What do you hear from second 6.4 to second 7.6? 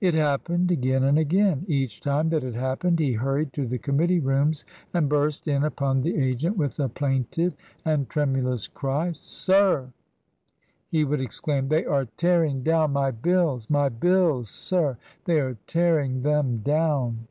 with a plaintive